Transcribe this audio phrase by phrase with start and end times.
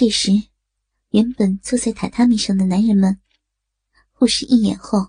[0.00, 0.30] 这时，
[1.10, 3.18] 原本坐在榻榻米上的男人们，
[4.12, 5.08] 互视一眼后，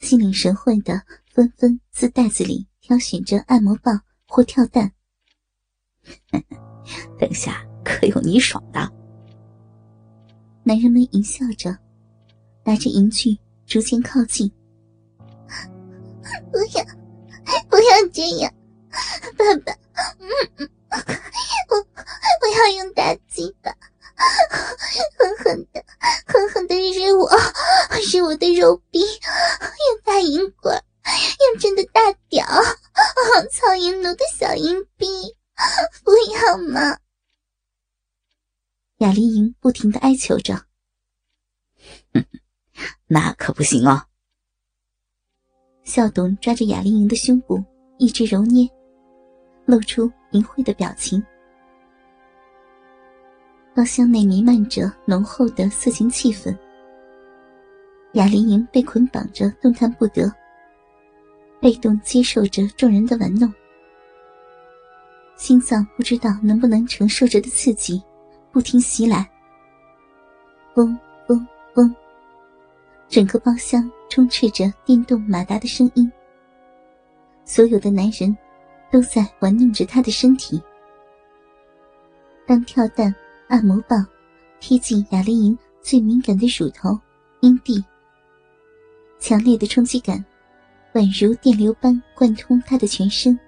[0.00, 1.00] 心领神会的
[1.32, 4.92] 纷纷自袋子里挑选着按摩棒或跳蛋。
[7.20, 8.92] 等下可有你爽的！
[10.64, 11.78] 男人们淫笑着，
[12.64, 14.50] 拿着银具逐渐靠近。
[16.50, 16.84] 不要，
[17.70, 18.52] 不要这样，
[19.38, 19.72] 爸爸，
[20.18, 20.68] 嗯
[21.70, 23.74] 我我要用大鸡巴，
[25.18, 25.84] 狠狠的，
[26.26, 27.30] 狠狠的日我，
[28.12, 30.82] 日我的肉壁，用大银管，
[31.50, 32.46] 用真的大屌，
[33.50, 35.06] 操银奴的小银逼，
[36.02, 36.98] 不要嘛！
[38.98, 40.66] 雅丽莹不停的哀求着
[43.06, 44.06] ：“那可不行哦。”
[45.84, 47.62] 孝董抓着雅丽莹的胸部，
[47.98, 48.66] 一直揉捏，
[49.66, 51.22] 露出淫秽的表情。
[53.74, 56.56] 包厢内弥漫着浓厚的色情气氛。
[58.12, 60.32] 雅丽莹被捆绑着，动弹不得，
[61.60, 63.52] 被动接受着众人的玩弄。
[65.34, 68.00] 心脏不知道能不能承受着的刺激，
[68.52, 69.28] 不停袭来。
[70.76, 71.92] 嗡嗡嗡，
[73.08, 76.10] 整个包厢充斥着电动马达的声音。
[77.44, 78.36] 所有的男人，
[78.92, 80.62] 都在玩弄着她的身体。
[82.46, 83.12] 当跳蛋、
[83.54, 84.04] 按摩棒
[84.58, 86.98] 贴近雅丽莹最敏感的乳头、
[87.40, 87.84] 阴蒂，
[89.20, 90.24] 强烈的冲击感，
[90.92, 93.38] 宛如电流般贯通她的全身。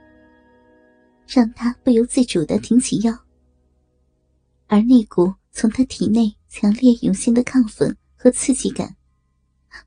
[1.26, 3.12] 让他不由自主的挺起腰，
[4.68, 8.94] 而那股从他体内强烈涌现的亢奋和刺激感，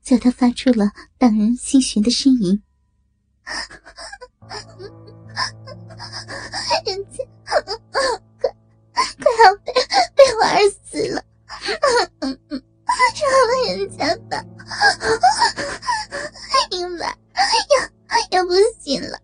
[0.04, 2.62] 叫他发出了荡人心弦的呻吟。
[6.86, 7.24] 人家
[8.36, 8.54] 快
[9.18, 9.72] 快要被
[10.40, 11.24] 玩死了，
[11.68, 14.44] 饶了人家吧！
[16.72, 17.18] 英娃
[17.70, 19.22] 要要不行了，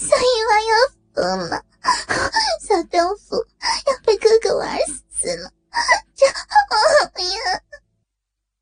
[0.00, 0.72] 小英娃要。
[1.14, 1.64] 疯了！
[2.60, 3.36] 小豆腐
[3.86, 4.78] 要被哥哥玩
[5.12, 5.52] 死了！
[6.12, 7.62] 这呀！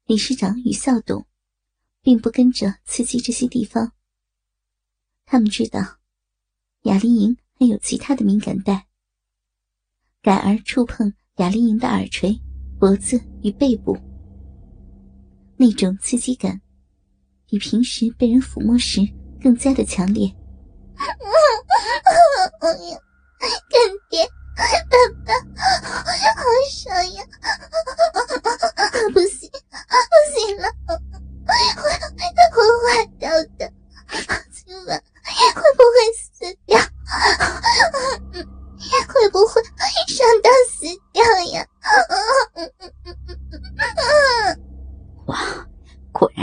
[0.04, 1.24] 理事长与校董
[2.02, 3.92] 并不跟着刺激这些地方，
[5.24, 5.96] 他们知道
[6.82, 8.86] 雅丽莹还有其他的敏感带，
[10.20, 12.38] 改而触碰雅丽莹的耳垂、
[12.78, 13.96] 脖子与背部，
[15.56, 16.60] 那种刺激感
[17.46, 19.00] 比平时被人抚摸时
[19.40, 20.30] 更加的强烈。
[22.60, 24.62] 干爹，爸
[25.24, 25.32] 爸，
[26.36, 27.24] 好爽呀！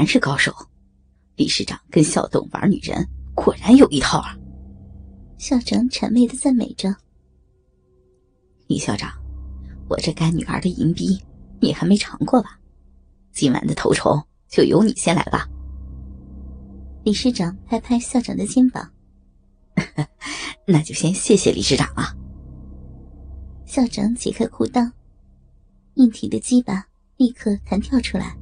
[0.09, 0.51] 是高手！
[1.35, 4.35] 理事长跟校董玩女人，果然有一套啊！
[5.37, 6.93] 校长谄媚的赞美着
[8.65, 9.11] ：“李校长，
[9.87, 11.21] 我这干女儿的银币，
[11.61, 12.59] 你还没尝过吧？
[13.31, 15.47] 今晚的头筹就由你先来吧。”
[17.05, 18.91] 理事长拍拍校长的肩膀
[20.65, 22.17] ：“那就先谢谢理事长了。”
[23.67, 24.91] 校长解开裤裆，
[25.93, 26.83] 硬挺的鸡巴
[27.17, 28.35] 立刻弹跳出来。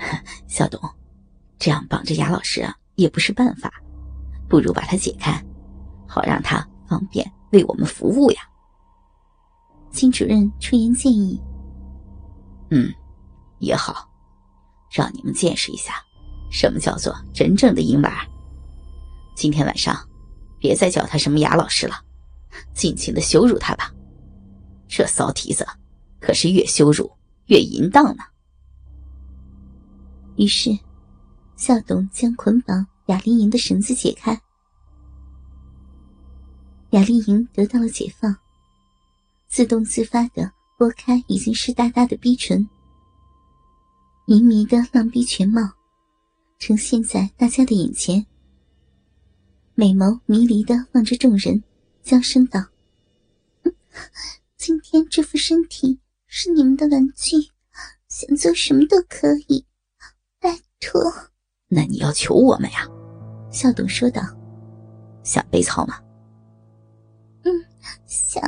[0.48, 0.80] 小董，
[1.58, 3.72] 这样绑着雅老师也不是办法。
[4.48, 5.40] 不如把它解开，
[6.08, 8.40] 好让他方便为我们服务呀。
[9.92, 11.40] 金主任出言建议
[12.70, 12.92] ：“嗯，
[13.60, 14.08] 也好，
[14.90, 15.94] 让你们见识一下
[16.50, 18.12] 什么叫做真正的婴儿。
[19.36, 19.96] 今天晚上，
[20.58, 21.94] 别再叫他什么雅老师了，
[22.74, 23.92] 尽情的羞辱他吧。
[24.88, 25.64] 这骚蹄子
[26.20, 27.08] 可是越羞辱
[27.46, 28.24] 越淫荡呢。”
[30.40, 30.70] 于是，
[31.54, 32.86] 校董将捆绑。
[33.08, 34.40] 雅丽莹的绳子解开，
[36.90, 38.34] 雅丽莹得到了解放，
[39.48, 42.66] 自动自发的拨开已经湿哒哒的逼唇，
[44.26, 45.60] 迷迷的浪逼全貌
[46.60, 48.24] 呈现在大家的眼前，
[49.74, 51.64] 美眸迷离的望着众人，
[52.02, 52.64] 娇声道
[54.56, 55.98] ：“今天这副身体
[56.28, 57.50] 是你们的玩具，
[58.08, 59.66] 想做什么都可以，
[60.80, 61.12] 拜托。”
[61.68, 62.86] 那你要求我们呀？
[63.52, 64.22] 校董说道
[65.22, 66.00] ：“想被操吗
[67.44, 67.52] ？”“嗯，
[68.06, 68.42] 想。”“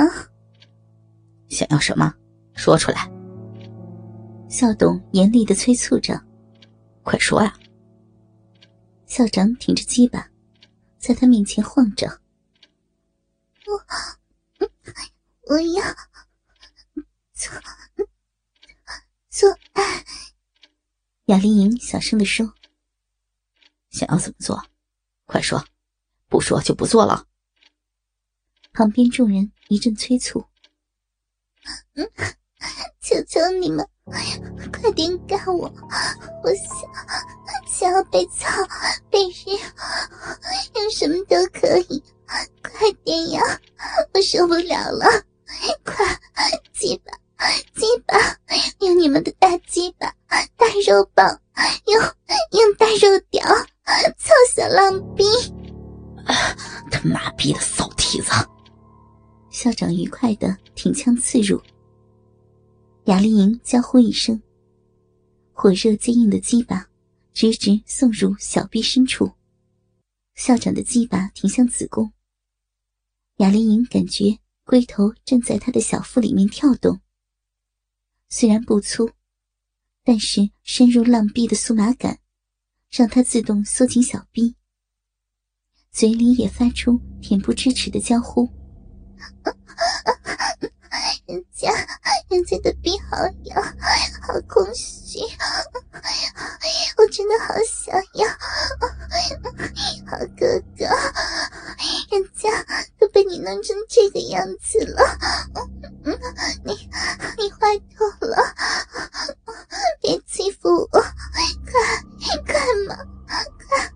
[1.48, 2.12] 想要什么？
[2.54, 3.10] 说出来。”
[4.48, 6.20] 校董严厉的催促着
[7.04, 7.54] ：“快说呀！”
[9.06, 10.28] 校长挺着鸡巴，
[10.98, 12.06] 在他面前晃着
[13.66, 14.66] ：“我，
[15.48, 15.84] 我要
[17.34, 17.52] 做
[19.30, 19.82] 做爱。
[21.32, 22.52] 雅丽莹小声的说
[23.88, 24.62] ：“想要怎么做？
[25.24, 25.64] 快说，
[26.28, 27.26] 不说就不做了。”
[28.74, 30.44] 旁边众人一阵催促
[31.96, 32.06] ：“嗯，
[33.00, 35.72] 求求你们，快点干我！
[36.44, 36.66] 我想
[37.66, 38.46] 想要被操、
[39.08, 39.56] 被日，
[40.74, 42.04] 用什么都可以。
[42.62, 43.40] 快点呀，
[44.12, 45.06] 我受不了了！
[51.86, 52.00] 用
[52.60, 53.42] 用大肉屌，
[54.18, 55.24] 操小浪逼！
[56.90, 58.30] 他妈逼的骚蹄子！”
[59.50, 61.60] 校长愉快的挺枪刺入，
[63.04, 64.40] 雅丽莹娇呼一声，
[65.52, 66.86] 火热坚硬的鸡巴
[67.32, 69.30] 直直送入小臂深处。
[70.34, 72.10] 校长的鸡巴挺向子宫，
[73.36, 77.00] 雅丽莹感觉龟头正在他的小腹里面跳动。
[78.30, 79.10] 虽然不粗，
[80.04, 82.18] 但是深入浪壁的酥麻感，
[82.90, 84.56] 让他自动缩紧小臂，
[85.90, 88.48] 嘴里也发出恬不知耻的娇呼。
[91.26, 91.70] 人家，
[92.28, 93.62] 人家的臂好痒，
[94.22, 95.20] 好空虚，
[96.96, 98.28] 我真的好想要。
[100.06, 100.84] 好哥哥，
[102.10, 102.50] 人家
[102.98, 105.18] 都被你弄成这个样子了，
[106.64, 106.72] 你
[107.38, 108.36] 你坏透了，
[110.02, 112.96] 别欺负我，快快嘛，
[113.68, 113.90] 快，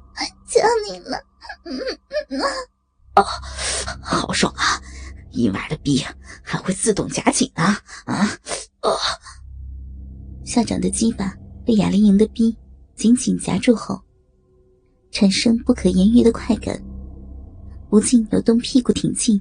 [0.49, 1.23] 求你了。
[3.17, 3.25] 哦，
[4.03, 4.81] 好爽啊！
[5.33, 6.03] 伊娃的逼
[6.43, 8.27] 还会自动夹紧啊啊！
[8.81, 8.97] 哦，
[10.47, 12.57] 校长的鸡巴被雅丽莹的逼
[12.95, 14.01] 紧紧夹住后，
[15.11, 16.83] 产生不可言喻的快感，
[17.91, 19.39] 不禁扭动屁股挺进，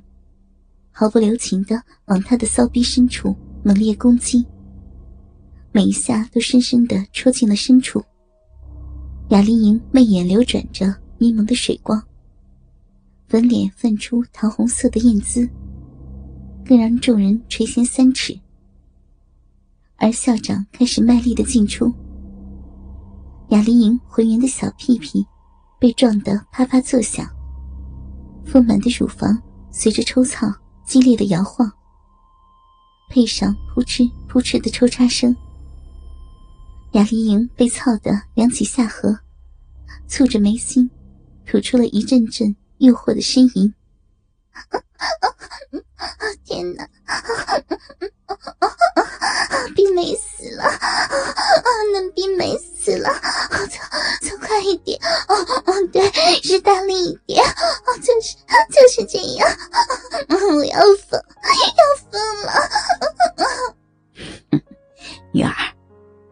[0.91, 4.45] 毫不留情的往他的骚逼深处猛烈攻击，
[5.71, 8.03] 每一下都深深的戳进了深处。
[9.29, 12.05] 雅丽莹媚眼流转着迷蒙的水光，
[13.29, 15.49] 粉脸泛出桃红色的艳姿。
[16.65, 18.37] 更让众人垂涎三尺，
[19.97, 21.93] 而校长开始卖力的进出。
[23.49, 25.25] 雅丽莹浑圆的小屁屁
[25.79, 27.27] 被撞得啪啪作响，
[28.45, 30.51] 丰满的乳房随着抽操
[30.83, 31.71] 激烈的摇晃，
[33.09, 35.35] 配上扑哧扑哧的抽插声，
[36.93, 39.15] 雅丽莹被操得扬起下颌，
[40.09, 40.89] 蹙着眉心，
[41.45, 43.73] 吐出了一阵阵诱惑的呻吟。
[46.45, 46.87] 天哪！
[49.75, 50.63] 逼美死了！
[51.93, 53.09] 能逼美死了！
[53.69, 54.99] 走走快一点！
[55.27, 55.35] 哦
[55.65, 56.01] 哦，对，
[56.43, 57.43] 是大力一点！
[57.43, 58.35] 哦，就是
[58.71, 59.47] 就是这样！
[60.29, 61.19] 我要疯，
[61.77, 62.51] 要疯了！
[65.31, 65.53] 女儿，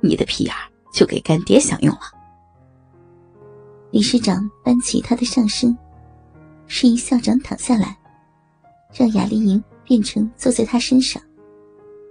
[0.01, 0.53] 你的屁眼
[0.93, 2.01] 就给干爹享用了。
[3.91, 5.77] 理事长搬起他的上身，
[6.67, 7.97] 示意校长躺下来，
[8.93, 9.63] 让雅丽莹。
[9.85, 11.21] 变成坐在他身上，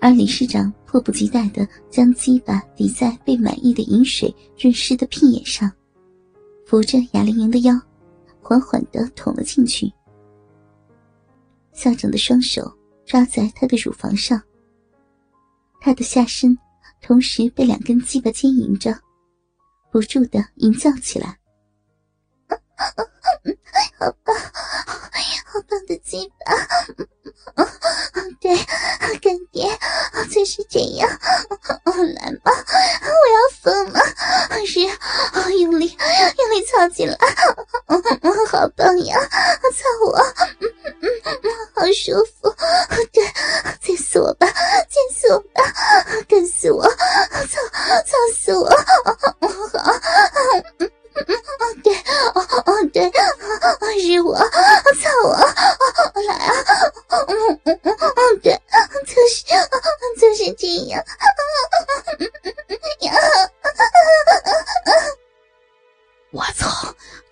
[0.03, 5.71] 而理事长迫不及待的将鸡巴抵在被满意的饮水润湿的屁眼上，
[6.67, 7.73] 扶着雅玲莹的腰，
[8.43, 9.89] 缓缓的捅了进去。
[11.73, 12.77] 校长的双手
[13.07, 14.43] 抓在他的乳房上，
[15.81, 16.59] 他的下身
[17.01, 18.93] 同时被两根鸡巴牵引着，
[19.93, 21.39] 不住的吟叫起来：
[24.01, 24.35] “好棒，
[25.47, 26.57] 好棒的鸡巴！”
[28.41, 28.57] 对，
[29.21, 29.69] 干爹，
[30.29, 31.09] 就是这样。
[32.17, 34.01] 来吧，我要疯了！
[34.67, 34.81] 是，
[35.61, 36.51] 用力，用
[37.07, 37.19] 力操起来！
[38.51, 40.17] 好棒呀，操我！
[40.61, 40.69] 嗯
[41.01, 42.55] 嗯好舒服！
[43.13, 43.25] 对，
[43.81, 45.63] 再死我吧，再死我吧，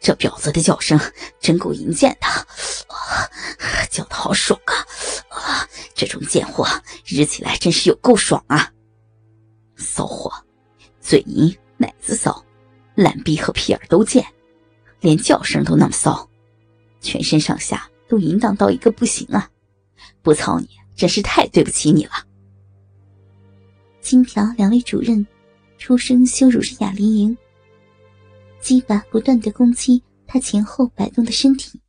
[0.01, 0.99] 这婊子的叫声
[1.39, 2.27] 真够淫贱的，
[3.91, 4.75] 叫的好爽啊！
[5.29, 6.67] 啊，这种贱货
[7.05, 8.73] 日起来真是有够爽啊！
[9.77, 10.33] 骚货，
[11.03, 12.43] 嘴淫，奶子骚，
[12.95, 14.27] 烂逼和屁眼都贱，
[15.01, 16.29] 连叫声都那么骚，
[17.03, 19.51] 全身上下都淫荡到一个不行啊！
[20.23, 22.13] 不操你，真是太对不起你了。
[24.01, 25.27] 金条两位主任
[25.77, 27.37] 出声羞辱着雅丽莹，
[28.61, 30.03] 鸡巴不断的攻击。
[30.27, 31.81] 他前后摆动的身体，